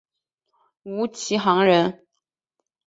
[0.81, 2.07] 吴其沆人。